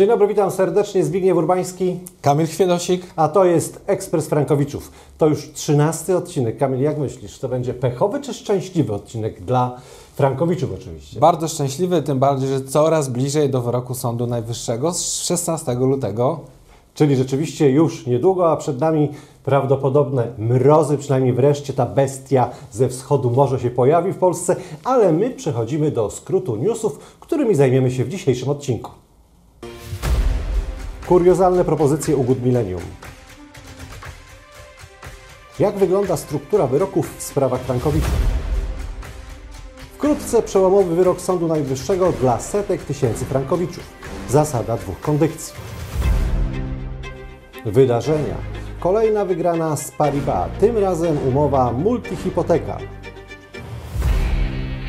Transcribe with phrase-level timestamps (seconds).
[0.00, 1.04] Dzień dobry, witam serdecznie.
[1.04, 3.02] Zbigniew Urbański, Kamil Chwiedosik.
[3.16, 4.92] a to jest Ekspres Frankowiczów.
[5.18, 6.58] To już trzynasty odcinek.
[6.58, 9.76] Kamil, jak myślisz, to będzie pechowy czy szczęśliwy odcinek dla
[10.14, 11.20] Frankowiczów oczywiście?
[11.20, 16.40] Bardzo szczęśliwy, tym bardziej, że coraz bliżej do wyroku Sądu Najwyższego z 16 lutego.
[16.94, 19.08] Czyli rzeczywiście już niedługo, a przed nami
[19.44, 25.30] prawdopodobne mrozy, przynajmniej wreszcie ta bestia ze wschodu może się pojawi w Polsce, ale my
[25.30, 28.90] przechodzimy do skrótu newsów, którymi zajmiemy się w dzisiejszym odcinku.
[31.10, 32.80] Kuriozalne propozycje ugód milenium.
[35.58, 38.18] Jak wygląda struktura wyroków w sprawach frankowiczów?
[39.94, 43.84] Wkrótce przełomowy wyrok Sądu Najwyższego dla setek tysięcy frankowiczów.
[44.28, 45.54] Zasada dwóch kondycji.
[47.66, 48.36] Wydarzenia.
[48.80, 52.78] Kolejna wygrana z Paribas, tym razem umowa multihipoteka.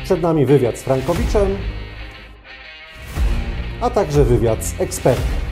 [0.04, 1.56] Przed nami wywiad z Frankowiczem,
[3.80, 5.51] a także wywiad z ekspertem.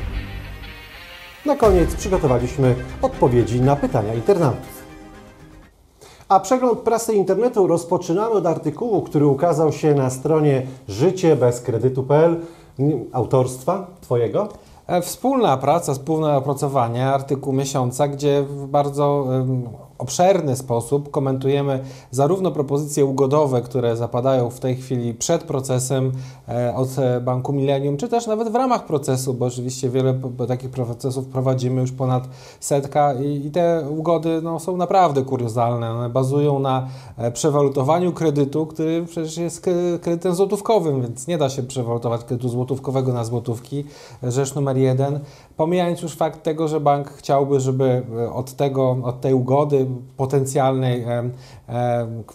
[1.47, 4.81] Na koniec przygotowaliśmy odpowiedzi na pytania internautów.
[6.29, 12.41] A przegląd prasy internetu rozpoczynamy od artykułu, który ukazał się na stronie życiebezkredytu.pl
[13.13, 14.49] autorstwa Twojego.
[14.87, 19.27] E, Wspólna praca, wspólne opracowanie, artykuł miesiąca, gdzie w bardzo
[20.01, 26.13] obszerny sposób komentujemy zarówno propozycje ugodowe, które zapadają w tej chwili przed procesem
[26.49, 30.71] e, od e, Banku Millennium, czy też nawet w ramach procesu, bo oczywiście wiele takich
[30.71, 32.29] procesów prowadzimy już ponad
[32.61, 35.91] setka i, te ugody no, są naprawdę kuriozalne.
[35.91, 39.61] One bazują na e, przewalutowaniu kredytu, który przecież jest
[40.01, 43.85] kredytem złotówkowym, więc nie da się przewalutować kredytu złotówkowego na złotówki.
[44.23, 45.21] Rzecz numer jeden.
[45.61, 51.05] Pomijając już fakt tego, że bank chciałby, żeby e, od tego, od tej ugody potencjalnej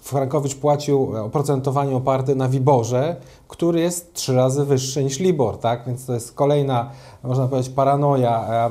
[0.01, 3.15] Frankowicz płacił oprocentowanie oparte na Wiborze,
[3.47, 5.83] który jest trzy razy wyższy niż Libor, tak?
[5.87, 6.91] Więc to jest kolejna,
[7.27, 8.69] można powiedzieć, paranoja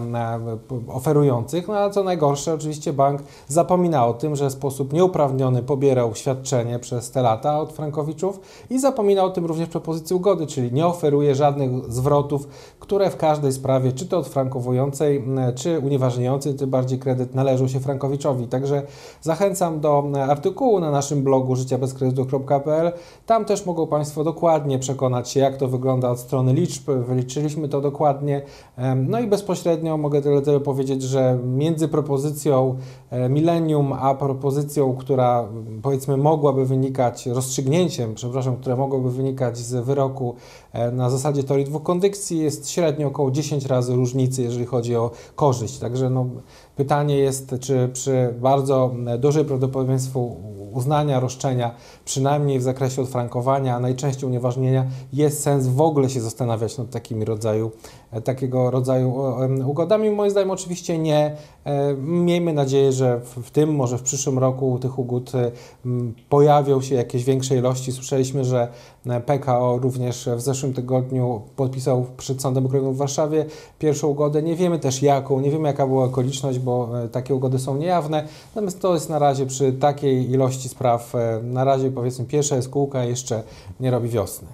[0.89, 1.69] oferujących.
[1.69, 6.79] No a co najgorsze, oczywiście bank zapomina o tym, że w sposób nieuprawniony pobierał świadczenie
[6.79, 11.35] przez te lata od Frankowiczów i zapomina o tym również propozycji ugody, czyli nie oferuje
[11.35, 12.49] żadnych zwrotów,
[12.81, 17.69] które w każdej sprawie, czy to od frankowującej, m, czy unieważniającej, tym bardziej kredyt należą
[17.69, 18.49] się Frankowiczowi.
[18.49, 18.83] Także
[19.21, 22.93] zachęcam do artykułu na naszym blogu życiabezkredytu.pl.
[23.27, 26.91] Tam też mogą Państwo dokładnie przekonać się, jak to wygląda od strony liczb.
[26.91, 28.43] Wyliczyliśmy to dokładnie.
[28.97, 32.77] No i bezpośrednio mogę tyle, tyle powiedzieć, że między propozycją
[33.11, 39.85] e, Millennium, a propozycją, która m, powiedzmy mogłaby wynikać, rozstrzygnięciem, przepraszam, które mogłoby wynikać z
[39.85, 40.35] wyroku
[40.93, 45.79] na zasadzie teorii dwóch kondycji, jest średnio około 10 razy różnicy, jeżeli chodzi o korzyść.
[45.79, 46.27] Także no,
[46.77, 50.37] pytanie jest, czy przy bardzo e, dużej prawdopodobieństwu
[50.73, 51.75] uznania roszczenia,
[52.05, 57.25] przynajmniej w zakresie odfrankowania, a najczęściej unieważnienia, jest sens w ogóle się zastanawiać nad takimi
[57.25, 57.71] rodzaju,
[58.13, 59.15] e, takiego rodzaju
[59.67, 60.11] ugodami.
[60.11, 61.37] Moim zdaniem oczywiście nie.
[61.65, 65.51] E, Miejmy nadzieję, że w, tym, może w przyszłym roku tych ugód e,
[66.29, 67.93] pojawią się jakieś większe ilości.
[67.93, 68.69] Słyszeliśmy, że e,
[69.27, 73.47] PKO również w zeszłym tygodniu podpisał przed Sądem Okręgowym w Warszawie
[73.79, 74.43] pierwszą ugodę.
[74.43, 78.29] Nie wiemy też jaką, nie wiemy jaka była okoliczność, bo e, takie ugody są niejawne.
[78.55, 82.69] Natomiast to jest na razie przy takiej ilości spraw, e, na razie powiedzmy pierwsza jest
[82.69, 83.43] kółka jeszcze
[83.81, 84.49] nie robi wiosny.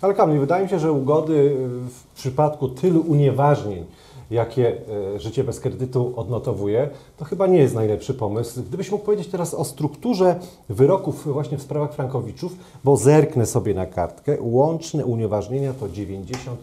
[0.00, 1.56] Ale Kamil, wydaje mi się, że ugody
[1.88, 3.84] w przypadku tylu unieważnień,
[4.30, 4.78] jakie
[5.16, 8.62] y, życie bez kredytu odnotowuje, to chyba nie jest najlepszy pomysł.
[8.62, 13.86] Gdybyś mógł powiedzieć teraz o strukturze wyroków właśnie w sprawach Frankowiczów, bo zerknę sobie na
[13.86, 16.54] kartkę, łączne unieważnienia to 93%.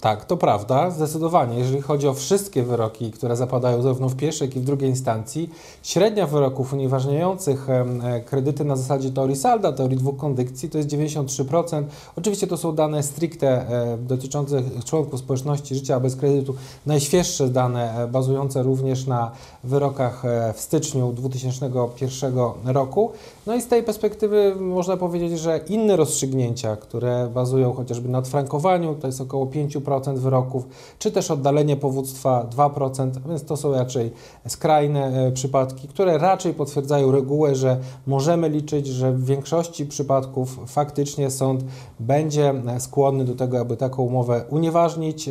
[0.00, 1.58] Tak, to prawda, zdecydowanie.
[1.58, 5.50] Jeżeli chodzi o wszystkie wyroki, które zapadają zarówno w pierwszej, jak i w drugiej instancji,
[5.82, 11.84] średnia wyroków unieważniających e, kredyty na zasadzie teorii salda, teorii dwóch kondycji, to jest 93%.
[12.16, 16.54] Oczywiście to są dane stricte e, dotyczące członków społeczności życia bez kredytu
[16.86, 19.30] najświeższe dane, bazujące również na
[19.64, 20.22] wyrokach
[20.54, 22.34] w styczniu 2001
[22.64, 23.10] roku.
[23.46, 28.94] No i z tej perspektywy można powiedzieć, że inne rozstrzygnięcia, które bazują chociażby na odfrankowaniu,
[28.94, 34.10] to jest około 5% wyroków, czy też oddalenie powództwa 2%, więc to są raczej
[34.48, 41.64] skrajne przypadki, które raczej potwierdzają regułę, że możemy liczyć, że w większości przypadków faktycznie sąd
[42.00, 45.30] będzie skłonny do tego, aby taką umowę unieważnić.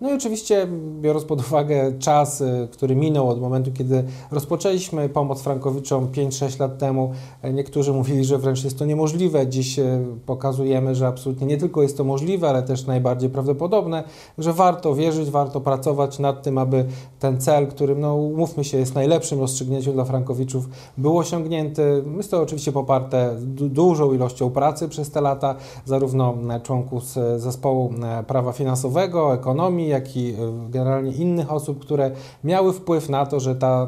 [0.00, 0.66] No i oczywiście
[1.00, 7.12] biorąc pod uwagę czas, który minął od momentu, kiedy rozpoczęliśmy pomoc Frankowiczom 5-6 lat temu,
[7.52, 9.46] niektórzy mówili, że wręcz jest to niemożliwe.
[9.46, 9.80] Dziś
[10.26, 14.04] pokazujemy, że absolutnie nie tylko jest to możliwe, ale też najbardziej prawdopodobne,
[14.38, 16.84] że warto wierzyć, warto pracować nad tym, aby
[17.18, 20.68] ten cel, którym, no umówmy się, jest najlepszym rozstrzygnięciem dla Frankowiczów,
[20.98, 22.04] był osiągnięty.
[22.16, 25.54] Jest to oczywiście poparte dużą ilością pracy przez te lata,
[25.84, 27.90] zarówno członków z zespołu
[28.26, 30.34] prawa finansowego, ekonomii, jak i
[30.72, 32.10] generalnie innych osób, które
[32.44, 33.86] miały wpływ na to, że ta,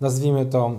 [0.00, 0.70] nazwijmy to,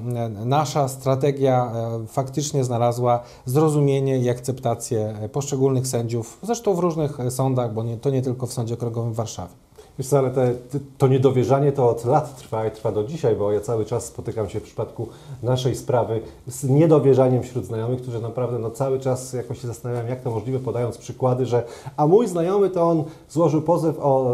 [0.45, 1.71] nasza strategia
[2.07, 8.21] faktycznie znalazła zrozumienie i akceptację poszczególnych sędziów, zresztą w różnych sądach, bo nie, to nie
[8.21, 9.53] tylko w Sądzie Okręgowym w Warszawie.
[10.01, 10.53] Wiesz co, ale te,
[10.97, 14.49] to niedowierzanie to od lat trwa i trwa do dzisiaj, bo ja cały czas spotykam
[14.49, 15.07] się w przypadku
[15.43, 20.21] naszej sprawy z niedowierzaniem wśród znajomych, którzy naprawdę no, cały czas jakoś się zastanawiają, jak
[20.21, 21.63] to możliwe, podając przykłady, że
[21.97, 24.33] a mój znajomy to on złożył pozew o,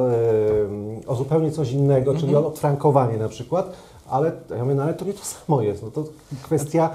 [1.08, 3.74] o zupełnie coś innego, czyli o odfrankowanie na przykład,
[4.09, 5.83] ale ja mówię, no ale to nie to samo jest.
[5.83, 6.04] No to
[6.42, 6.89] kwestia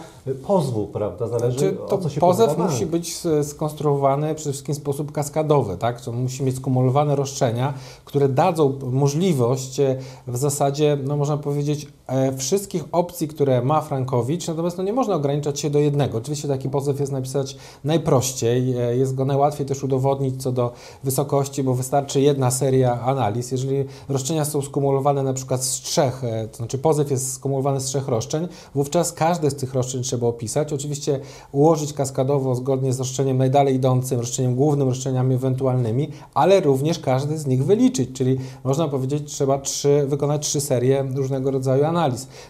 [0.47, 1.29] pozwu, prawda?
[1.29, 5.77] Zależy Czy to o co się pozew musi być skonstruowany przede wszystkim w sposób kaskadowy,
[5.77, 6.01] tak?
[6.01, 7.75] To musi mieć skumulowane roszczenia,
[8.05, 9.81] które dadzą możliwość
[10.27, 11.89] w zasadzie, no można powiedzieć,
[12.37, 16.19] wszystkich opcji, które ma Frankowicz, natomiast no nie można ograniczać się do jednego.
[16.19, 20.73] Oczywiście taki pozew jest napisać najprościej, jest go najłatwiej też udowodnić co do
[21.05, 23.53] wysokości, bo wystarczy jedna seria analiz.
[23.53, 28.09] Jeżeli roszczenia są skumulowane na przykład z trzech, to znaczy pozew jest skumulowany z trzech
[28.09, 30.73] roszczeń, wówczas każde z tych roszczeń trzeba opisać.
[30.73, 31.21] Oczywiście
[31.53, 37.47] ułożyć kaskadowo zgodnie z roszczeniem najdalej idącym, roszczeniem głównym, roszczeniami ewentualnymi, ale również każdy z
[37.47, 42.02] nich wyliczyć, czyli można powiedzieć, trzeba trzy, wykonać trzy serie różnego rodzaju analiz.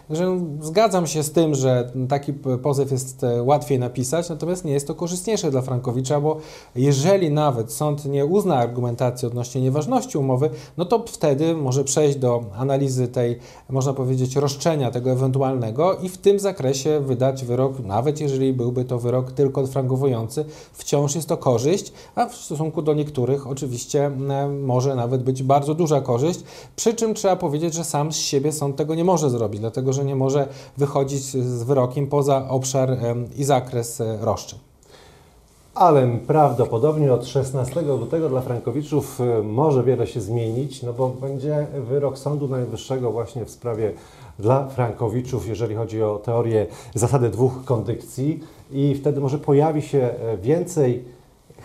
[0.07, 4.95] Także zgadzam się z tym, że taki pozew jest łatwiej napisać, natomiast nie jest to
[4.95, 6.37] korzystniejsze dla Frankowicza, bo
[6.75, 12.43] jeżeli nawet sąd nie uzna argumentacji odnośnie nieważności umowy, no to wtedy może przejść do
[12.55, 13.39] analizy tej,
[13.69, 18.99] można powiedzieć, roszczenia tego ewentualnego i w tym zakresie wydać wyrok, nawet jeżeli byłby to
[18.99, 24.11] wyrok tylko odfrankowujący, wciąż jest to korzyść, a w stosunku do niektórych oczywiście
[24.61, 26.39] może nawet być bardzo duża korzyść,
[26.75, 30.05] przy czym trzeba powiedzieć, że sam z siebie sąd tego nie może zrobić, dlatego że
[30.05, 30.47] nie może
[30.77, 32.97] wychodzić z wyrokiem poza obszar
[33.35, 34.59] i zakres roszczeń.
[35.75, 42.17] Ale prawdopodobnie od 16 lutego dla Frankowiczów może wiele się zmienić, no bo będzie wyrok
[42.17, 43.91] Sądu Najwyższego właśnie w sprawie
[44.39, 48.39] dla Frankowiczów, jeżeli chodzi o teorię zasady dwóch kondykcji
[48.71, 50.09] i wtedy może pojawi się
[50.41, 51.03] więcej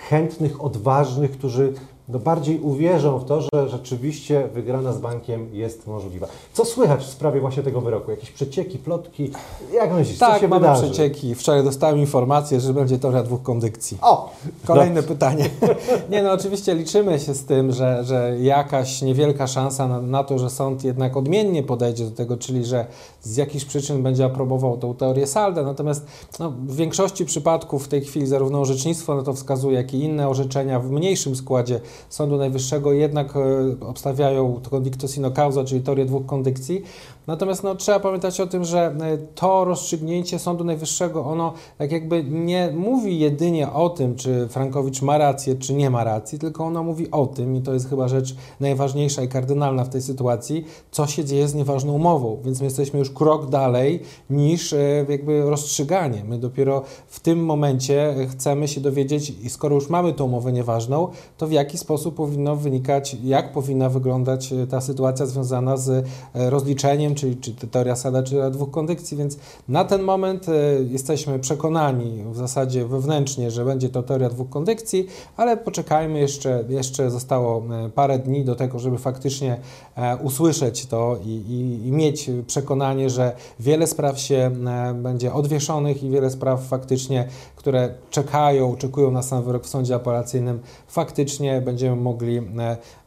[0.09, 1.73] chętnych, odważnych, którzy
[2.09, 6.27] no bardziej uwierzą w to, że rzeczywiście wygrana z bankiem jest możliwa.
[6.53, 8.11] Co słychać w sprawie właśnie tego wyroku?
[8.11, 9.31] Jakieś przecieki, plotki?
[9.73, 10.83] Jak myślisz, tak, co się mamy wydarzy?
[10.83, 11.35] przecieki.
[11.35, 13.99] Wczoraj dostałem informację, że będzie teoria dwóch kondykcji.
[14.03, 14.31] O!
[14.67, 15.51] Kolejne pytanie.
[16.11, 20.39] Nie no, oczywiście liczymy się z tym, że, że jakaś niewielka szansa na, na, to,
[20.39, 22.87] że sąd jednak odmiennie podejdzie do tego, czyli że
[23.23, 25.63] z jakichś przyczyn będzie aprobował tą teorię Salda.
[25.63, 26.07] Natomiast
[26.39, 30.29] no, w większości przypadków w tej chwili zarówno orzecznictwo na to wskazuje, jak i inne
[30.29, 33.41] orzeczenia w mniejszym składzie Sądu Najwyższego jednak e,
[33.87, 34.61] obstawiają
[35.01, 36.83] to sino causa, czyli teorię dwóch kondykcji.
[37.29, 42.25] Natomiast no, trzeba pamiętać o tym, że e, to rozstrzygnięcie Sądu Najwyższego, ono tak jakby
[42.25, 46.83] nie mówi jedynie o tym, czy Frankowicz ma rację, czy nie ma racji, tylko ono
[46.83, 51.07] mówi o tym, i to jest chyba rzecz najważniejsza i kardynalna w tej sytuacji, co
[51.07, 52.39] się dzieje z nieważną umową.
[52.45, 56.25] Więc my jesteśmy już krok dalej niż e, jakby rozstrzyganie.
[56.25, 61.09] My dopiero w tym momencie chcemy się dowiedzieć, i skoro już mamy tą umowę nieważną,
[61.37, 67.18] to w jaki sposób powinno wynikać, jak powinna wyglądać e, ta sytuacja związana z rozliczeniem,
[67.19, 72.25] czyli czy teoria Sada, czy teoria dwóch kondykcji, więc na ten moment e, jesteśmy przekonani
[72.33, 75.07] w zasadzie wewnętrznie, że będzie to teoria dwóch kondykcji,
[75.37, 79.61] ale poczekajmy jeszcze, jeszcze zostało e, parę dni do tego, żeby faktycznie
[79.97, 84.51] e, usłyszeć to i, i, i mieć przekonanie, że wiele spraw się
[84.95, 90.61] będzie odwieszonych i wiele spraw faktycznie, które czekają, oczekują na sam wyrok w sądzie apelacyjnym,
[90.89, 92.41] faktycznie będziemy mogli,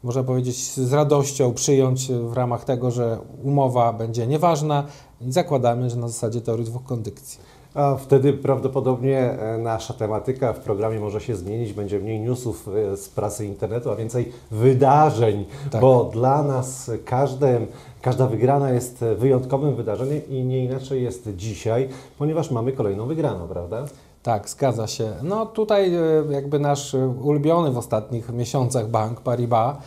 [0.02, 4.84] można powiedzieć, z radością przyjąć w ramach tego, że umowa będzie nieważna
[5.20, 7.38] i zakładamy, że na zasadzie teorii dwóch kondykcji.
[7.74, 12.96] A wtedy prawdopodobnie e, nasza tematyka w programie może się zmienić, będzie mniej newsów e,
[12.96, 15.80] z prasy internetu, a więcej wydarzeń, Tak.
[15.80, 17.60] bo dla nas każde,
[18.02, 23.84] każda wygrana jest wyjątkowym wydarzeniem i nie inaczej jest dzisiaj, ponieważ mamy kolejną wygraną, prawda?
[24.22, 25.12] Tak, zgadza się.
[25.22, 29.80] No tutaj e, jakby nasz e, ulubiony w ostatnich miesiącach bank Paribas, e,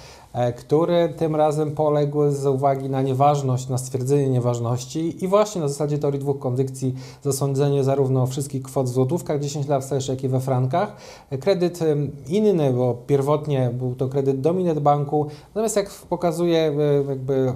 [0.58, 5.98] który tym razem poległ z uwagi na nieważność, na stwierdzenie nieważności i właśnie na zasadzie
[5.98, 10.40] teorii dwóch kondycji zasądzenie zarówno wszystkich kwot w złotówkach 10 lat wstecz, jak i we
[10.40, 10.96] frankach.
[11.30, 11.96] E, Kredyt e,
[12.28, 17.54] inny, bo pierwotnie był to kredyt Dominet Banku, natomiast jak pokazuje e, jakby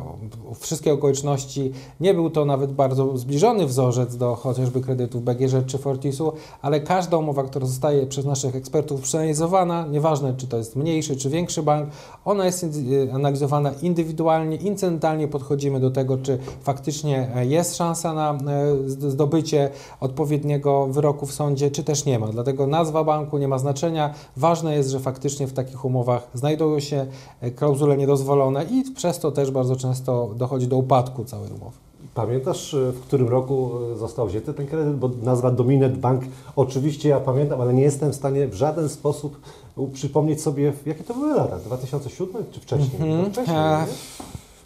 [0.60, 6.34] wszystkie okoliczności, nie był to nawet bardzo zbliżony wzorzec do chociażby kredytów BGŻ czy Fortisu,
[6.62, 11.30] ale każda umowa, która zostaje przez naszych ekspertów przeanalizowana, nieważne czy to jest mniejszy czy
[11.30, 11.90] większy bank,
[12.26, 18.34] ona jest y, analizowana indywidualnie, incydentalnie podchodzimy do tego, czy faktycznie e, jest szansa na
[18.34, 18.36] e,
[18.88, 22.28] zd- zdobycie odpowiedniego wyroku w sądzie, czy też nie ma.
[22.28, 24.14] Dlatego nazwa banku nie ma znaczenia.
[24.38, 27.06] Ważne jest, że faktycznie w takich umowach znajdują się
[27.42, 31.89] e, klauzule niedozwolone i przez to też bardzo często dochodzi do upadku całej umowy.
[32.16, 34.96] Pamiętasz, e, w którym roku e, został wzięty ten kredyt?
[34.96, 36.24] Bo nazwa Dominet Bank
[36.56, 39.40] oczywiście ja pamiętam, ale nie jestem w stanie w żaden sposób
[39.94, 43.02] przypomnieć sobie, jakie to były lata, 2007 czy wcześniej?
[43.02, 43.22] Mhm.
[43.24, 43.86] No wcześniej E,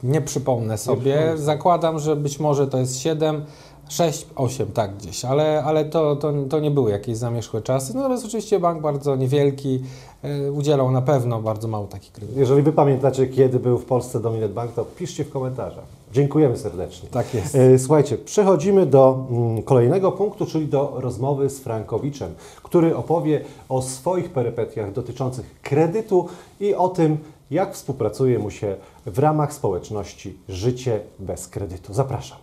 [0.04, 0.14] nie?
[0.14, 1.14] Nie przypomnę sobie.
[1.14, 1.38] przypomnę.
[1.38, 3.46] Zakładam, że być może to jest 7,
[3.90, 7.96] 6, 8, tak gdzieś, ale, ale to, to, to nie były jakieś zamierzchłe czasy.
[7.96, 9.84] Natomiast oczywiście bank bardzo niewielki,
[10.24, 12.40] e, udzielał na pewno bardzo mało takich kredytów.
[12.40, 16.03] Jeżeli Wy pamiętacie, kiedy był w Polsce Dominet Bank, to piszcie w komentarzach.
[16.14, 17.10] Dziękujemy serdecznie.
[17.10, 17.56] Tak jest.
[17.56, 23.82] E, Słuchajcie, przechodzimy do mm, kolejnego punktu, czyli do rozmowy z Frankowiczem, który opowie o
[23.82, 26.28] swoich perypetiach dotyczących kredytu
[26.60, 27.18] i o tym,
[27.52, 31.94] jak współpracuje mu się w ramach społeczności Życie bez kredytu.
[31.94, 32.38] Zapraszam.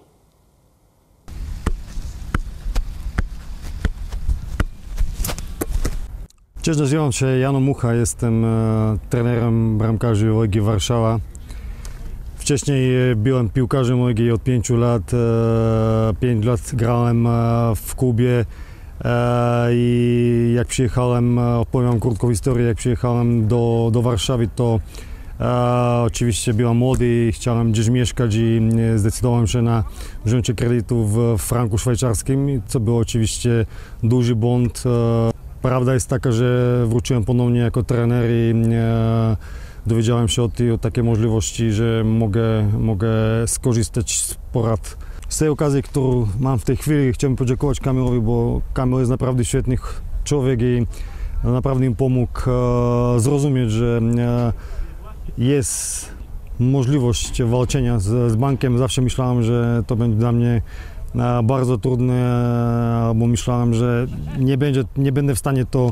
[6.63, 11.19] Cześć, nazywam się Jano Mucha, jestem e, trenerem bramkarzy Legii Warszawa.
[12.51, 15.15] Wcześniej e, byłem piłkarzem Legii od 5 lat.
[15.15, 17.31] E, 5 lat grałem e,
[17.77, 18.45] w klubie
[19.05, 24.81] e, i jak przyjechałem, e, opowiem krótką historię, jak przyjechałem do, do Warszawy, to
[25.41, 28.61] e, oczywiście byłem młody i chciałem gdzieś mieszkać i
[28.95, 29.85] e, zdecydowałem się na
[30.25, 33.67] wzięcie kredytu w franku szwajcarskim, co było oczywiście
[34.03, 34.83] duży błąd.
[34.87, 39.37] E, Prawda jest taka, że wróciłem ponownie jako trener i e,
[39.87, 43.09] dowiedziałem się o, tej, o takiej możliwości, że mogę, mogę
[43.47, 44.97] skorzystać z porad.
[45.29, 49.45] Z tej okazji, którą mam w tej chwili, chciałbym podziękować Kamilowi, bo Kamil jest naprawdę
[49.45, 49.77] świetny
[50.25, 50.87] człowiek i
[51.45, 54.53] naprawdę mi pomógł e, zrozumieć, że e,
[55.39, 56.09] jest
[56.59, 58.79] możliwość walczenia z, z bankiem.
[58.79, 60.63] Zawsze myślałem, że to będzie dla mnie
[61.15, 62.43] e, bardzo trudne,
[63.15, 64.07] bo myślałem, że
[64.39, 65.91] nie, będzie, nie będę w stanie to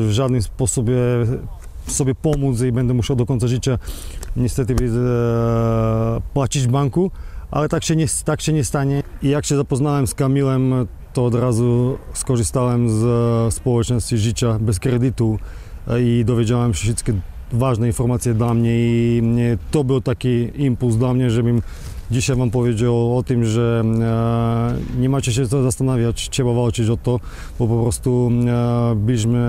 [0.00, 0.94] w żadnym sposobie
[1.86, 3.78] sobie pomóc i będę musiał do końca życia
[4.36, 7.10] niestety e, płacić banku,
[7.50, 9.02] ale tak się, nie, tak się nie stanie.
[9.22, 14.80] I jak się zapoznałem z Kamilem, to od razu skorzystałem z e, społeczności życia bez
[14.80, 15.38] kredytu
[15.88, 17.12] e, i dowiedziałem się wszystkie
[17.52, 19.22] ważne informacje dla mnie i
[19.70, 21.62] to był taki impuls dla mnie, żebym
[22.10, 26.96] dzisiaj Wam powiedział o tym, że e, nie macie się co zastanawiać, trzeba walczyć o
[26.96, 27.20] to,
[27.58, 29.40] bo po prostu e, byliśmy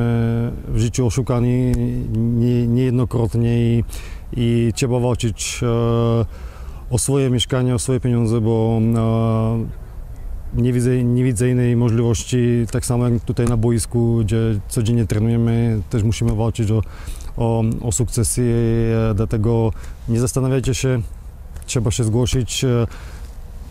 [0.67, 1.71] w życiu oszukani
[2.17, 3.83] nie, niejednokrotnie i,
[4.37, 5.67] i trzeba walczyć e,
[6.89, 8.81] o swoje mieszkanie, o swoje pieniądze, bo
[10.53, 14.37] nie widzę, nie widzę innej możliwości, tak samo jak tutaj na boisku, gdzie
[14.67, 16.81] codziennie trenujemy, też musimy walczyć o,
[17.37, 18.53] o, o sukcesy,
[19.15, 19.71] dlatego
[20.09, 21.01] nie zastanawiajcie się,
[21.67, 22.87] trzeba się zgłosić, e,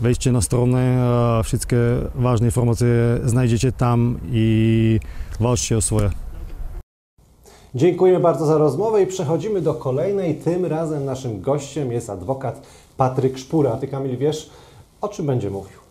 [0.01, 1.11] wejdźcie na stronę,
[1.45, 1.77] wszystkie
[2.15, 2.89] ważne informacje
[3.25, 5.01] znajdziecie tam i
[5.41, 6.11] walczcie o swoje.
[7.75, 10.35] Dziękuję bardzo za rozmowę i przechodzimy do kolejnej.
[10.35, 13.77] Tym razem naszym gościem jest adwokat Patryk Szpura.
[13.77, 14.51] Ty, Kamil, wiesz,
[15.01, 15.86] o czym będzie mówił?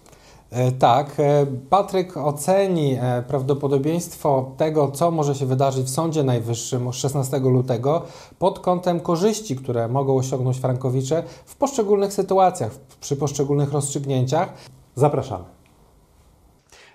[0.52, 6.94] E, Tak, e, Patryk oceni e, prawdopodobieństwo tego, co może się wydarzyć w Sądzie Najwyższym
[6.94, 8.06] 16 lutego
[8.40, 12.72] pod kątem korzyści, które mogą osiągnąć Frankowicze w poszczególnych sytuacjach,
[13.02, 14.54] przy poszczególnych rozstrzygnięciach.
[14.96, 15.46] Zapraszamy.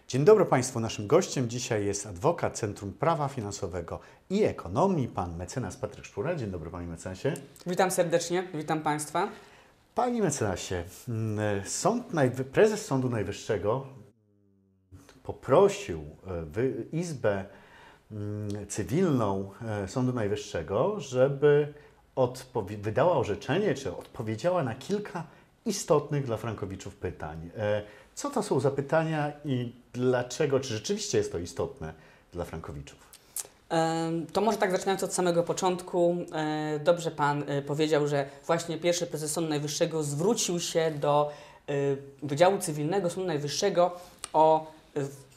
[0.08, 0.80] Dzień dobry Państwu.
[0.80, 6.34] Naszym gościem dzisiaj jest adwokat Centrum Prawa Finansowego i Ekonomii, pan mecenas Patryk Szpura.
[6.34, 7.34] Dzień dobry Panie mecenasie.
[7.66, 9.28] Witam serdecznie, witam Państwa.
[9.94, 13.86] Panie mecenasie, mm, sąd Najwy- prezes Sądu Najwyższego
[15.22, 17.44] poprosił e, Izbę
[18.10, 21.74] mm, Cywilną e, Sądu Najwyższego, żeby
[22.78, 25.24] wydała orzeczenie, czy odpowiedziała na kilka
[25.66, 27.50] istotnych dla frankowiczów pytań.
[27.56, 27.82] E,
[28.14, 31.94] Co to są za pytania i dlaczego, czy rzeczywiście jest to istotne
[32.32, 33.09] dla frankowiczów?
[34.32, 36.16] To może tak zaczynając od samego początku.
[36.32, 41.30] E, Dobrze Pan e, powiedział, że właśnie pierwszy prezes Sądu Najwyższego zwrócił się do
[41.68, 41.72] e,
[42.22, 43.96] Wydziału Cywilnego Sądu Najwyższego
[44.32, 44.72] o,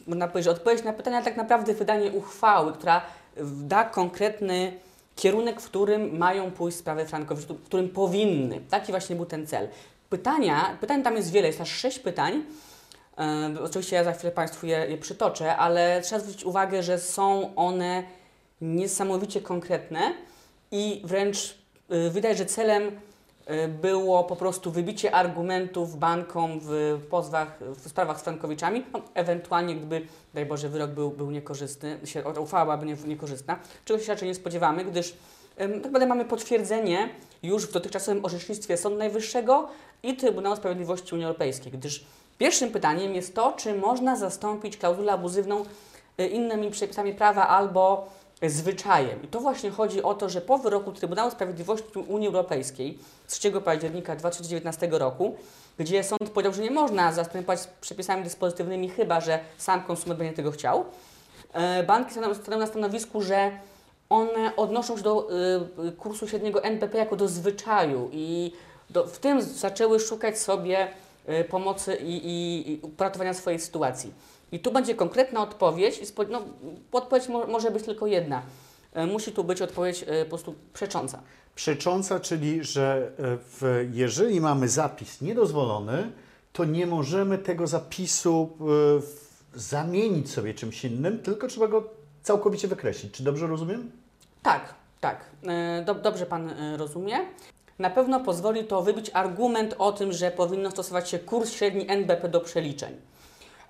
[0.08, 3.02] można powiedzieć, odpowiedź na pytania, tak naprawdę wydanie uchwały, która
[3.42, 4.74] da konkretny
[5.16, 8.62] kierunek, w którym mają pójść sprawy frankowiczów, w którym powinny.
[8.70, 9.68] Taki właśnie był ten cel.
[10.10, 12.44] Pytania, pytań tam jest wiele, jest aż sześć pytań.
[13.64, 18.04] Oczywiście ja za chwilę Państwu je, je przytoczę, ale trzeba zwrócić uwagę, że są one
[18.64, 20.14] niesamowicie konkretne
[20.72, 21.56] i wręcz
[21.92, 28.20] y, wydaje, że celem y, było po prostu wybicie argumentów bankom w pozwach, w sprawach
[28.20, 32.96] z Frankowiczami, no, ewentualnie gdyby, daj Boże, wyrok był, był niekorzystny, się, uchwała byłaby nie,
[33.08, 35.14] niekorzystna, czego się raczej nie spodziewamy, gdyż
[35.58, 37.10] tak naprawdę mamy potwierdzenie
[37.44, 39.68] już w dotychczasowym orzecznictwie Sądu Najwyższego
[40.04, 42.06] i Trybunału Sprawiedliwości Unii Europejskiej, gdyż
[42.38, 45.66] pierwszym pytaniem jest to, czy można zastąpić klauzulę abuzywną
[46.20, 48.10] y, innymi przepisami prawa albo
[48.50, 49.24] zwyczajem.
[49.24, 52.98] I to właśnie chodzi o to, że po wyroku Trybunału Sprawiedliwości Unii Europejskiej
[53.28, 55.36] z 3 października 2019 roku,
[55.78, 60.52] gdzie sąd powiedział, że nie można zastępować przepisami dyspozytywnymi, chyba że sam konsument będzie tego
[60.52, 60.86] chciał,
[61.54, 63.52] e, banki stanęły na stanowisku, że
[64.10, 65.30] one odnoszą się do
[65.88, 68.52] y, kursu średniego NBP jako do zwyczaju i
[68.90, 70.88] do, w tym zaczęły szukać sobie
[71.30, 74.14] y, pomocy i, i, i uratowania swojej sytuacji.
[74.54, 76.02] I tu będzie konkretna odpowiedź.
[76.30, 76.42] No,
[76.92, 78.42] odpowiedź mo- może być tylko jedna.
[78.94, 81.22] E, Musi tu być odpowiedź e, po prostu przecząca.
[81.56, 86.12] Przecząca, czyli że e, w, jeżeli mamy zapis niedozwolony,
[86.54, 88.50] to nie możemy tego zapisu
[89.56, 91.84] zamienić sobie czymś innym, tylko trzeba go
[92.24, 93.14] całkowicie wykreślić.
[93.14, 93.92] Czy dobrze rozumiem?
[94.44, 95.26] Tak, tak.
[95.48, 97.18] E, Do, dobrze Pan rozumie.
[97.80, 102.30] Na pewno pozwoli to wybić argument o tym, że powinno stosować się kurs średni NBP
[102.30, 102.96] do przeliczeń.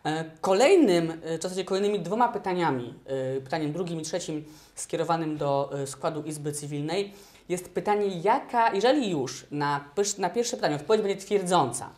[0.03, 4.45] E, Kolejnym, e, w zasadzie kolejnymi dwoma pytaniami, e, pytaniem drugim i trzecim
[4.75, 7.13] skierowanym do składu Izby Cywilnej
[7.49, 9.85] jest pytanie, jaka, jeżeli już na,
[10.17, 11.89] na pierwsze pytanie odpowiedź będzie twierdząca,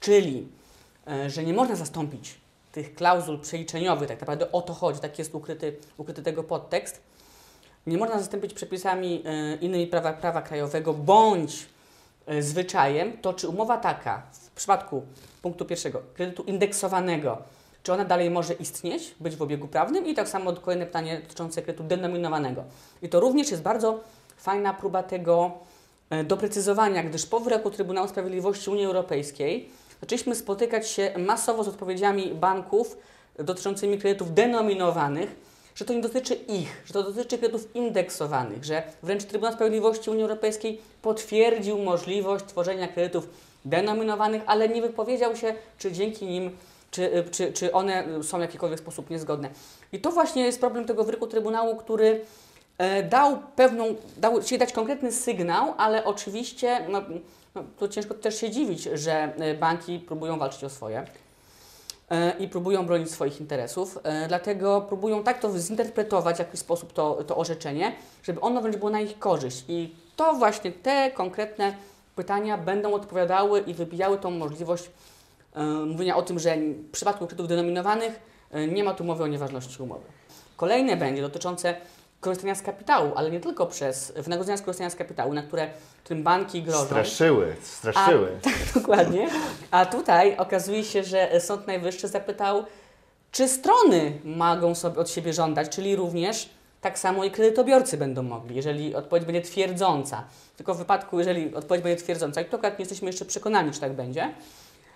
[0.00, 0.48] czyli
[1.26, 2.40] że nie można zastąpić
[2.72, 7.00] tych klauzul przeliczeniowych, tak naprawdę o to chodzi, tak jest ukryty, ukryty tego podtekst,
[7.86, 9.24] nie można zastąpić przepisami
[9.60, 11.66] innymi prawa, prawa krajowego bądź
[12.40, 15.02] zwyczajem, to czy umowa taka w przypadku
[15.42, 17.38] punktu pierwszego, kredytu indeksowanego,
[17.82, 21.62] czy ona dalej może istnieć, być w obiegu prawnym i tak samo kolejne pytanie dotyczące
[21.62, 22.64] kredytu denominowanego.
[23.02, 24.00] I to również jest bardzo
[24.36, 25.50] fajna próba tego
[26.10, 29.68] e, doprecyzowania, gdyż po wyroku Trybunału Sprawiedliwości Unii Europejskiej
[30.00, 32.96] zaczęliśmy spotykać się masowo z odpowiedziami banków
[33.38, 35.36] dotyczącymi kredytów denominowanych,
[35.74, 40.22] że to nie dotyczy ich, że to dotyczy kredytów indeksowanych, że wręcz Trybunał Sprawiedliwości Unii
[40.22, 43.28] Europejskiej potwierdził możliwość tworzenia kredytów
[43.64, 46.56] denominowanych, ale nie wypowiedział się, czy dzięki nim,
[46.90, 49.48] czy, y, czy, czy one są w jakikolwiek sposób niezgodne.
[49.92, 52.24] I to właśnie jest problem tego wyroku Trybunału, który
[52.78, 57.02] e, dał pewną, dał, chcieli dać konkretny sygnał, ale oczywiście, no,
[57.54, 61.04] no, to ciężko też się dziwić, że e, banki próbują walczyć o swoje
[62.10, 63.98] e, i próbują bronić swoich interesów.
[64.28, 68.90] Dlatego próbują tak to zinterpretować w jakiś sposób to, to orzeczenie, żeby ono wręcz było
[68.90, 69.64] na ich korzyść.
[69.68, 71.74] I to właśnie te konkretne
[72.16, 74.90] pytania będą odpowiadały i wybijały tą możliwość
[75.54, 78.20] e, mówienia o tym, że w przypadku kredytów denominowanych
[78.50, 80.04] e, nie ma tu mowy o nieważności umowy.
[80.56, 81.74] Kolejne będzie dotyczące
[82.20, 85.70] korzystania z kapitału, ale nie tylko przez wynagrodzenia z korzystania z kapitału, na które
[86.04, 86.84] tym banki grożą.
[86.84, 88.28] Straszyły, straszyły.
[88.40, 89.28] A, tak, dokładnie.
[89.70, 92.64] A tutaj okazuje się, że Sąd Najwyższy zapytał,
[93.32, 96.48] czy strony mogą sobie od siebie żądać, czyli również
[96.82, 100.24] tak samo i kredytobiorcy będą mogli, jeżeli odpowiedź będzie twierdząca.
[100.56, 103.80] Tylko w wypadku, jeżeli odpowiedź będzie twierdząca, i to akurat nie jesteśmy jeszcze przekonani, czy
[103.80, 104.34] tak będzie,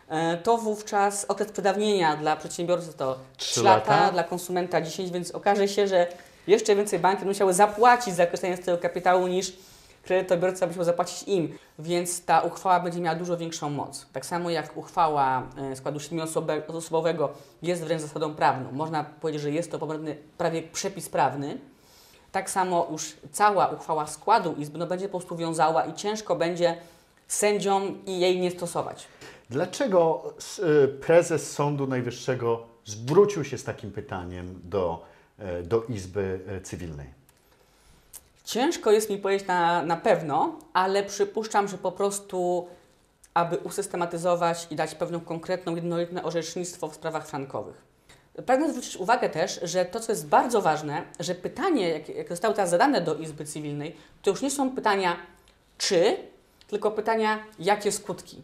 [0.09, 4.12] e, to wówczas okres przedawnienia dla przedsiębiorcy to Trzy 3 lata, lata.
[4.12, 6.07] dla konsumenta 10, więc okaże się, że
[6.46, 9.53] jeszcze więcej banki musiały zapłacić za korzystanie z tego kapitału niż
[10.03, 14.07] kredytobiorca musiał zapłacić im, więc ta uchwała będzie miała dużo większą moc.
[14.12, 18.72] Tak samo jak uchwała e, składu siedmioosobowego jest wręcz zasadą prawną.
[18.72, 19.88] Można powiedzieć, że jest to
[20.38, 21.59] prawie przepis prawny.
[22.32, 26.76] Tak samo już cała uchwała składu Izby no, będzie po prostu wiązała i ciężko będzie
[27.28, 29.08] sędziom i jej nie stosować.
[29.50, 30.22] Dlaczego
[30.84, 35.04] y, prezes Sądu Najwyższego zwrócił się z takim pytaniem do,
[35.38, 37.06] e, do Izby e, Cywilnej?
[38.44, 42.68] Ciężko jest mi powiedzieć na, na pewno, ale przypuszczam, że po prostu,
[43.34, 47.86] aby usystematyzować i dać pewną konkretną, jednolitne orzecznictwo w sprawach frankowych.
[48.46, 52.70] Pragnę zwrócić uwagę też, że to, co jest bardzo ważne, że pytanie, jakie zostało teraz
[52.70, 55.16] zadane do Izby Cywilnej, to już nie są pytania
[55.79, 56.16] czy,
[56.68, 58.42] tylko pytania jakie skutki.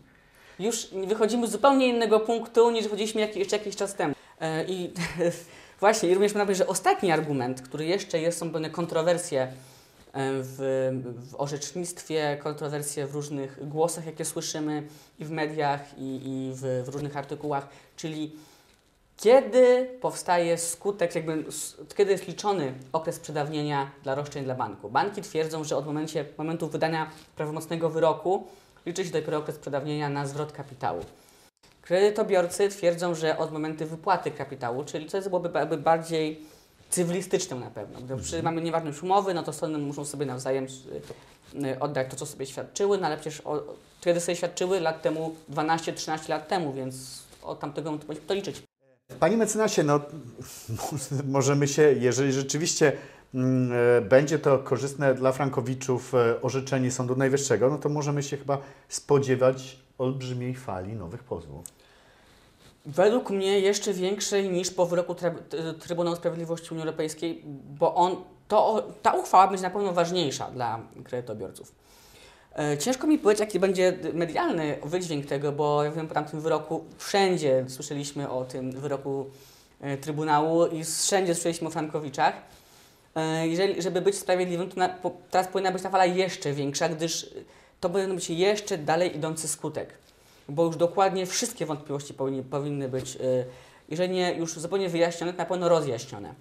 [0.58, 4.14] już wychodzimy z zupełnie innego punktu niż wychodziliśmy jeszcze jakiś czas temu.
[4.40, 4.92] E, I
[5.80, 9.52] właśnie, i również powiedzieć, że ostatni argument, który jeszcze jest, są pewne kontrowersje e,
[10.32, 10.56] w,
[11.30, 14.82] w orzecznictwie, kontrowersje w różnych głosach, jakie słyszymy
[15.18, 18.32] i w mediach, i, i w, w różnych artykułach, czyli
[19.16, 21.44] kiedy powstaje skutek, jakby,
[21.96, 24.90] kiedy jest liczony okres przedawnienia dla roszczeń dla banku?
[24.90, 28.46] Banki twierdzą, że od momencie, momentu wydania prawomocnego wyroku
[28.86, 31.00] liczy się dopiero okres przedawnienia na zwrot kapitału.
[31.82, 36.46] Kredytobiorcy twierdzą, że od momentu wypłaty kapitału, czyli co jest byłoby bardziej
[36.90, 38.00] cywilistycznym na pewno.
[38.00, 42.16] Gdy przy, mamy nieważność umowy, no to strony muszą sobie nawzajem y, y, oddać to,
[42.16, 43.62] co sobie świadczyły, no ale przecież o,
[44.00, 48.71] kiedy sobie świadczyły lat temu, 12-13 lat temu, więc od tamtego momentu powinniśmy to liczyć.
[49.20, 50.00] Panie mecenasie, no
[51.24, 52.92] możemy się, jeżeli rzeczywiście
[53.34, 58.36] mm, e, będzie to korzystne dla Frankowiczów e, orzeczenie Sądu Najwyższego, no to możemy się
[58.36, 61.64] chyba spodziewać olbrzymiej fali nowych pozwów.
[62.86, 65.34] Według mnie jeszcze większej niż po wyroku t-
[65.80, 67.42] Trybunału Sprawiedliwości Unii Europejskiej,
[67.78, 68.16] bo on,
[68.48, 71.72] to, ta uchwała będzie na pewno ważniejsza dla kredytobiorców.
[72.58, 76.84] E, Ciężko mi powiedzieć, jaki będzie medialny wydźwięk tego, bo ja wiem, po tamtym wyroku
[76.98, 79.26] wszędzie słyszeliśmy o tym wyroku
[79.80, 82.34] e, Trybunału i wszędzie słyszeliśmy o Frankowiczach.
[83.14, 86.88] E, Jeżeli, żeby być sprawiedliwym, to na, po, teraz powinna być ta fala jeszcze większa,
[86.88, 87.30] gdyż
[87.80, 90.02] to powinien być jeszcze dalej idący skutek
[90.48, 93.18] bo już dokładnie wszystkie wątpliwości powinny, powinny być,
[93.88, 96.34] jeżeli nie już zupełnie wyjaśnione, to na pewno rozjaśnione.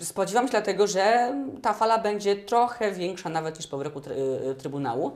[0.00, 4.00] Spodziewam się dlatego, że ta fala będzie trochę większa nawet niż po wyroku
[4.50, 5.12] y, Trybunału.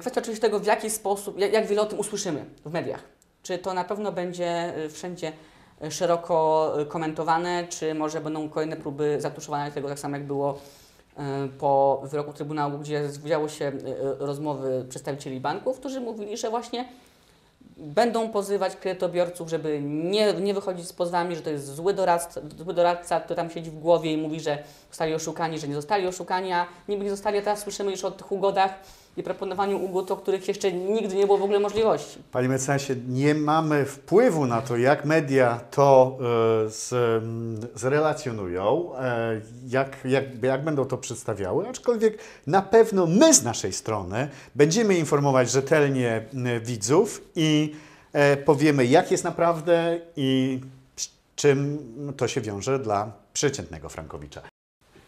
[0.00, 3.02] Kwestia oczywiście tego, w jaki sposób, jak, wiele o tym usłyszymy w mediach.
[3.42, 5.32] Czy to na pewno będzie y, wszędzie
[5.84, 10.58] y, szeroko komentowane, czy może będą kolejne próby zatuszowania tego, tak samo jak było
[11.58, 13.72] po wyroku Trybunału, gdzie zwijały się
[14.18, 16.88] rozmowy przedstawicieli banków, którzy mówili, że właśnie
[17.82, 22.74] będą pozywać kredytobiorców, żeby nie, nie wychodzić z pozwami, że to jest zły doradca, zły
[22.74, 26.52] doradca, który tam siedzi w głowie i mówi, że zostali oszukani, że nie zostali oszukani,
[26.52, 28.74] a niby nie zostali, teraz słyszymy już o tych ugodach
[29.16, 32.18] i proponowaniu ugód, o których jeszcze nigdy nie było w ogóle możliwości.
[32.32, 36.18] Panie mecenasie, nie mamy wpływu na to, jak media to
[36.66, 36.94] e, z,
[37.74, 44.28] zrelacjonują, e, jak, jak, jak będą to przedstawiały, aczkolwiek na pewno my z naszej strony
[44.54, 46.26] będziemy informować rzetelnie
[46.62, 47.74] widzów i
[48.12, 50.60] e, powiemy, jak jest naprawdę i
[51.36, 51.78] czym
[52.16, 54.42] to się wiąże dla przeciętnego Frankowicza.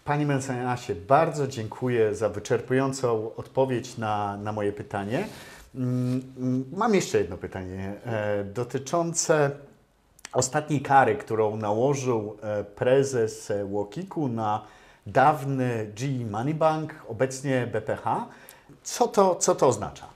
[0.05, 5.29] Panie mecenasie, bardzo dziękuję za wyczerpującą odpowiedź na, na moje pytanie.
[5.75, 9.51] Mm, Mam jeszcze jedno pytanie e, dotyczące
[10.33, 14.63] ostatniej kary, którą nałożył e, prezes e, Łokiku na
[15.07, 18.05] dawny GE Money Bank, obecnie BPH.
[18.83, 20.07] Co to, co to oznacza?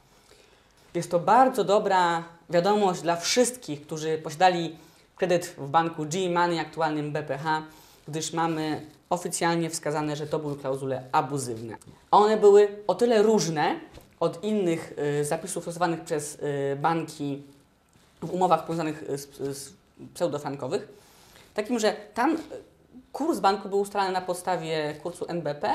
[0.94, 4.76] Jest to bardzo dobra wiadomość dla wszystkich, którzy posiadali
[5.16, 7.62] kredyt w banku G Money, aktualnym BPH,
[8.08, 11.76] gdyż mamy oficjalnie wskazane, że to były klauzule abuzywne.
[12.10, 13.80] One były o tyle różne
[14.20, 17.42] od innych y, zapisów stosowanych przez y, banki
[18.22, 19.72] w umowach powiązanych y, z, z
[20.14, 20.88] pseudofrankowych,
[21.54, 22.36] takim, że tam
[23.12, 25.74] kurs banku był ustalany na podstawie kursu NBP,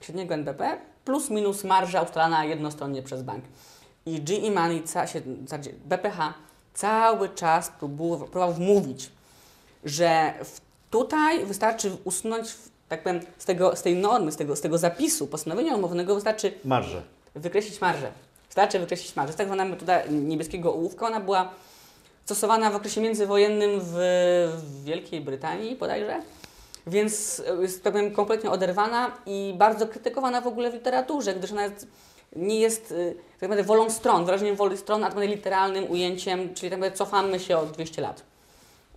[0.00, 3.44] średniego NBP, plus minus marża ustalana jednostronnie przez bank.
[4.06, 4.82] I GE Money,
[5.84, 6.34] BPH
[6.74, 9.10] cały czas próbował, próbował wmówić,
[9.84, 10.60] że w,
[10.94, 12.54] tutaj wystarczy usunąć,
[12.88, 16.52] tak powiem, z, tego, z tej normy, z tego, z tego zapisu postanowienia umownego wystarczy
[16.64, 17.02] Marże.
[17.34, 18.12] wykreślić marżę.
[18.46, 19.34] Wystarczy wykreślić marżę.
[19.34, 21.50] Tak zwana metoda niebieskiego ołówka, ona była
[22.24, 23.92] stosowana w okresie międzywojennym w,
[24.56, 26.22] w Wielkiej Brytanii bodajże.
[26.86, 31.52] Więc e, jest tak powiem, kompletnie oderwana i bardzo krytykowana w ogóle w literaturze, gdyż
[31.52, 31.86] ona jest,
[32.36, 36.70] nie jest y, tak naprawdę wolą stron, wyrażeniem woli stron, a tak literalnym ujęciem, czyli
[36.70, 38.33] tak naprawdę cofamy się o 200 lat.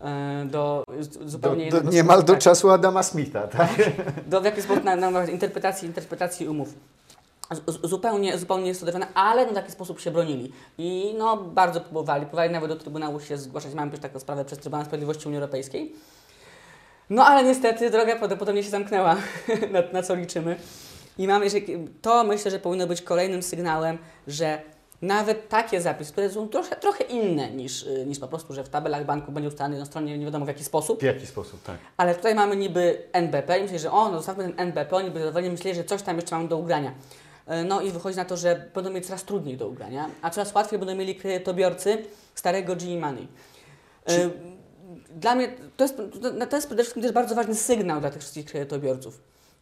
[0.02, 0.84] E, Do
[1.22, 3.70] Do, zupełnie do, innego niemal do tak czasu Adama Smitha, tak?
[4.28, 6.74] do w jaki sposób na, na interpretacji, interpretacji umów.
[7.52, 10.52] Z, zupełnie, zupełnie jest oderwane, ale no, w taki sposób się bronili.
[10.78, 12.26] I no, bardzo próbowali.
[12.26, 13.74] Próbowali nawet do Trybunału się zgłaszać.
[13.74, 15.94] Mamy też taką sprawę przez Trybunał Sprawiedliwości Unii Europejskiej.
[17.10, 19.16] No ale niestety droga prawdopodobnie się zamknęła,
[19.74, 20.56] na, na co liczymy.
[21.18, 21.58] I mamy, że
[22.02, 24.62] to myślę, że powinno być kolejnym sygnałem, że
[25.02, 28.70] nawet takie zapisy, które są trochę, trochę inne niż, y, niż po prostu, że w
[28.70, 31.78] tabelach banku będzie ustalany na stronie nie wiadomo w jaki sposób, W jaki sposób, tak?
[31.98, 35.20] ale tutaj mamy niby NBP i myślę, że o, no zostawmy ten NBP, oni by
[35.20, 36.92] zadowoleni myśleli, że coś tam jeszcze mamy do ugrania.
[37.48, 40.56] E, No i wychodzi na to, że będą mieli coraz trudniej do ugrania, a coraz
[40.56, 41.98] łatwiej będą mieli kredytobiorcy
[42.36, 43.28] starego GE Money.
[44.08, 44.30] E,
[45.10, 45.98] Dla mnie to jest,
[46.50, 49.22] to jest przede wszystkim też bardzo ważny sygnał dla tych wszystkich kredytobiorców,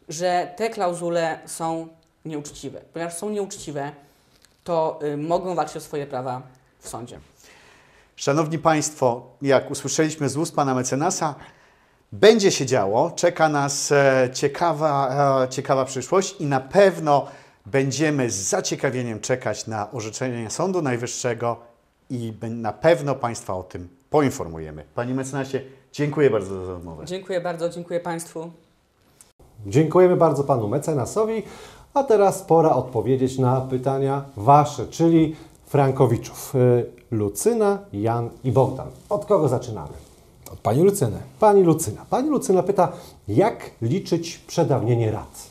[0.10, 1.88] że te klauzule są
[2.26, 2.82] nieuczciwe.
[2.94, 3.92] Ponieważ są nieuczciwe,
[4.66, 6.42] to y, mogą walczyć o swoje prawa
[6.80, 7.20] w sądzie.
[8.16, 11.36] Szanowni Państwo, jak usłyszeliśmy z ust Pana mecenasa,
[12.12, 17.28] będzie się działo, czeka nas e, ciekawa, e, ciekawa przyszłość i na pewno
[17.66, 21.58] będziemy z zaciekawieniem czekać na orzeczenie Sądu Najwyższego
[22.10, 24.84] i na pewno Państwa o tym poinformujemy.
[24.96, 27.06] Panie mecenasie, dziękuję bardzo za rozmowę.
[27.06, 28.52] Dziękuję bardzo, dziękuję Państwu.
[29.66, 31.44] Dziękujemy bardzo panu mecenasowi,
[31.96, 36.56] a teraz pora odpowiedzieć na pytania Wasze, czyli Frankowiczów.
[36.56, 38.88] Y, Lucyna, Jan i Bogdan.
[39.10, 39.94] Od kogo zaczynamy?
[40.52, 41.18] Od pani Lucyny.
[41.40, 42.06] Pani Lucyna.
[42.10, 42.92] Pani Lucyna pyta,
[43.28, 45.48] jak liczyć przedawnienie rat?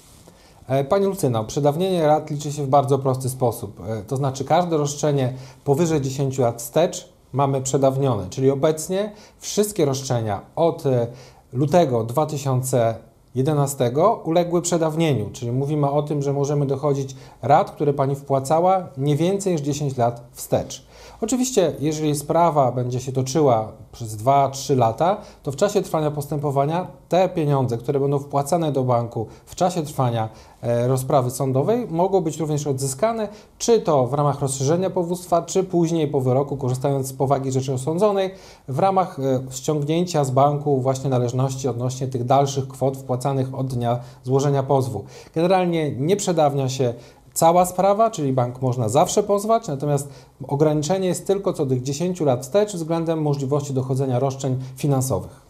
[0.69, 3.81] E, pani Lucyna, przedawnienie rat liczy się w bardzo prosty sposób.
[3.89, 5.33] E, to znaczy każde roszczenie
[5.65, 11.07] powyżej 10 lat wstecz mamy przedawnione, czyli obecnie wszystkie roszczenia od e,
[11.53, 12.95] lutego 2000
[13.35, 13.93] 11
[14.25, 19.53] uległy przedawnieniu, czyli mówimy o tym, że możemy dochodzić rat, które pani wpłacała nie więcej
[19.53, 20.87] niż 10 lat wstecz.
[21.25, 27.29] Oczywiście, jeżeli sprawa będzie się toczyła przez 2-3 lata, to w czasie trwania postępowania te
[27.29, 30.29] pieniądze, które będą wpłacane do banku w czasie trwania
[30.63, 36.09] e, rozprawy sądowej, mogą być również odzyskane, czy to w ramach rozszerzenia powództwa, czy później
[36.09, 38.31] po wyroku, korzystając z powagi rzeczy osądzonej,
[38.69, 44.01] w ramach e, ściągnięcia z banku właśnie należności odnośnie tych dalszych kwot wpłacanych od dnia
[44.23, 45.05] złożenia pozwu.
[45.35, 46.95] Generalnie nie przedawnia się
[47.35, 50.09] cała sprawa, czyli bank można zawsze pozwać, natomiast
[50.49, 55.45] ograniczenie jest tylko co tych 10 lat wstecz względem możliwości dochodzenia roszczeń finansowych.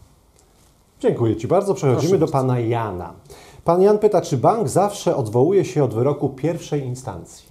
[0.99, 1.73] Dziękuję Ci bardzo.
[1.73, 3.13] Przechodzimy Proszę do pana Jana.
[3.63, 7.45] Pan Jan pyta, czy bank zawsze odwołuje się od wyroku pierwszej instancji?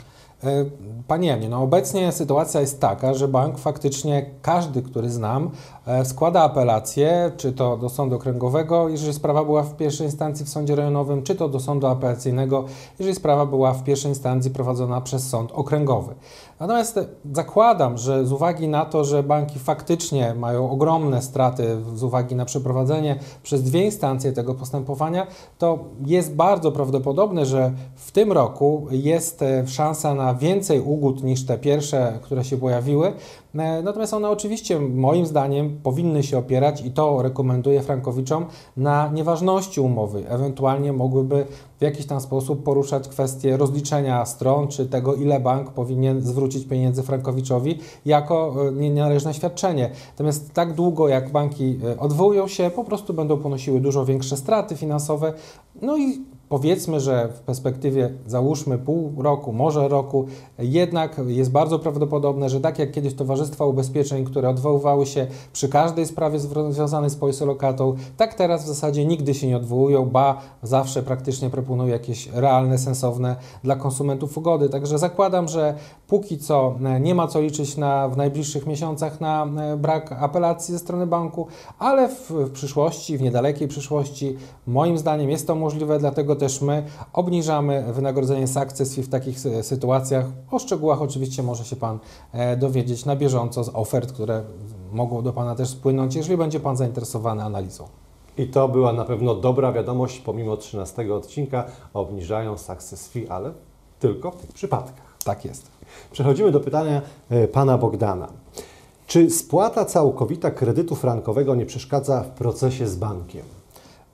[0.44, 0.64] E,
[1.08, 5.50] Panie Janie, no obecnie sytuacja jest taka, że bank faktycznie, każdy, który znam,
[6.04, 10.74] składa apelację, czy to do sądu okręgowego, jeżeli sprawa była w pierwszej instancji w sądzie
[10.74, 12.64] rejonowym, czy to do sądu apelacyjnego,
[12.98, 16.14] jeżeli sprawa była w pierwszej instancji prowadzona przez sąd okręgowy.
[16.60, 22.02] Natomiast e, zakładam, że z uwagi na to, że banki faktycznie mają ogromne straty z
[22.02, 25.26] uwagi na przeprowadzenie przez dwie instancje tego postępowania,
[25.58, 31.46] to jest bardzo prawdopodobne, że w tym roku jest e, szansa na więcej ugód niż
[31.46, 33.12] te pierwsze, które się pojawiły.
[33.58, 39.80] E, Natomiast one oczywiście, moim zdaniem, powinny się opierać i to rekomenduję Frankowiczom na nieważności
[39.80, 40.28] umowy.
[40.28, 41.46] Ewentualnie mogłyby
[41.78, 47.02] w jakiś tam sposób poruszać kwestię rozliczenia stron, czy tego, ile bank powinien zwrócić pieniędzy
[47.02, 49.90] Frankowiczowi jako e, nienależne świadczenie.
[50.10, 54.76] Natomiast tak długo, jak banki e, odwołują się, po prostu będą ponosiły dużo większe straty
[54.76, 55.32] finansowe.
[55.82, 60.26] No i powiedzmy, że w perspektywie załóżmy pół roku, może roku,
[60.58, 66.06] jednak jest bardzo prawdopodobne, że tak jak kiedyś towarzystwa ubezpieczeń, które odwoływały się przy każdej
[66.06, 71.02] sprawie zw- związanej z polisolokatą, tak teraz w zasadzie nigdy się nie odwołują, ba zawsze
[71.02, 74.68] praktycznie proponują jakieś realne, sensowne dla konsumentów ugody.
[74.68, 75.74] Także zakładam, że
[76.08, 80.72] póki co e, nie ma co liczyć na, w najbliższych miesiącach na e, brak apelacji
[80.72, 81.46] ze strony banku,
[81.78, 86.84] ale w, w przyszłości, w niedalekiej przyszłości, moim zdaniem jest to możliwe, dlatego też my
[87.12, 90.26] obniżamy wynagrodzenie sukcesji w takich sy- sytuacjach.
[90.50, 91.98] O szczegółach oczywiście może się Pan
[92.32, 94.42] e, dowiedzieć na bieżąco z ofert, które
[94.92, 97.84] mogą do Pana też spłynąć, jeżeli będzie Pan zainteresowany analizą.
[98.38, 103.52] I to była na pewno dobra wiadomość, pomimo 13 odcinka obniżają success fee, ale
[104.00, 105.14] tylko w tych przypadkach.
[105.24, 105.66] Tak jest.
[106.12, 108.28] Przechodzimy do pytania e, pana Bogdana.
[109.06, 113.42] Czy spłata całkowita kredytu frankowego nie przeszkadza w procesie z bankiem?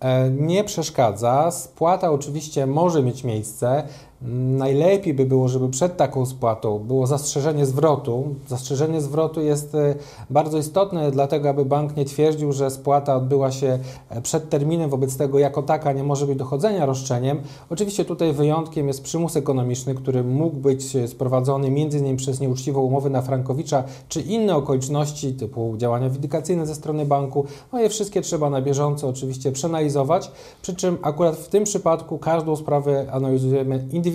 [0.00, 1.50] E, Nie przeszkadza.
[1.50, 3.82] Spłata oczywiście może mieć miejsce.
[4.22, 8.35] Najlepiej by było, żeby przed taką spłatą było zastrzeżenie zwrotu.
[8.48, 9.94] Zastrzeżenie zwrotu jest e,
[10.30, 13.78] bardzo istotne, dlatego aby bank nie twierdził, że spłata odbyła się
[14.09, 17.40] e, przed terminem, wobec tego jako taka nie może być dochodzenia roszczeniem.
[17.70, 22.16] Oczywiście tutaj wyjątkiem jest przymus ekonomiczny, który mógł być e, sprowadzony m.in.
[22.16, 27.44] przez nieuczciwą umowę na Frankowicza, czy inne okoliczności typu działania windykacyjne ze strony banku.
[27.72, 30.30] No je wszystkie trzeba na bieżąco oczywiście przeanalizować,
[30.62, 34.09] przy czym akurat w tym przypadku każdą sprawę analizujemy indywidualnie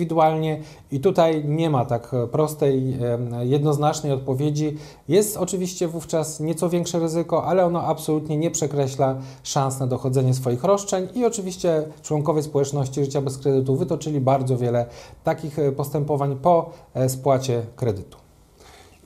[0.92, 4.76] i tutaj nie ma tak prostej, em, jednoznacznej odpowiedzi.
[5.08, 10.64] Jest oczywiście wówczas nieco większe ryzyko, ale ono absolutnie nie przekreśla szans na dochodzenie swoich
[10.64, 14.86] roszczeń i oczywiście członkowie społeczności życia bez kredytu wytoczyli bardzo wiele
[15.24, 18.25] takich e, postępowań po e, spłacie kredytu.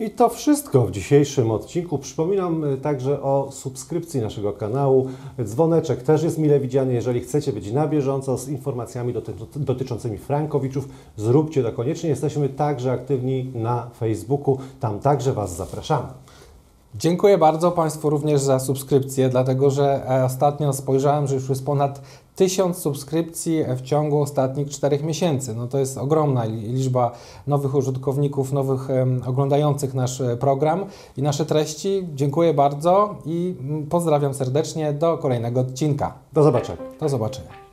[0.00, 1.98] I to wszystko w dzisiejszym odcinku.
[1.98, 5.08] Przypominam y, także o subskrypcji naszego kanału.
[5.44, 6.92] Dzwoneczek też jest mile widziany.
[6.92, 12.10] Jeżeli chcecie być na bieżąco z informacjami doty dotyczącymi Frankowiczów, zróbcie to koniecznie.
[12.10, 14.58] Jesteśmy także aktywni na Facebooku.
[14.80, 16.08] Tam także Was zapraszamy.
[16.94, 22.00] Dziękuję bardzo Państwu również za subskrypcję, dlatego że e, ostatnio spojrzałem, że już jest ponad
[22.36, 25.54] Tysiąc subskrypcji w ciągu ostatnich czterech miesięcy.
[25.54, 27.12] No to jest ogromna li- liczba
[27.46, 28.88] nowych użytkowników, nowych
[29.26, 30.84] oglądających nasz e, program
[31.16, 32.06] i nasze treści.
[32.14, 36.14] Dziękuję bardzo i mm, pozdrawiam serdecznie do kolejnego odcinka.
[36.32, 36.78] Do zobaczenia.
[37.00, 37.69] Do zobaczenia.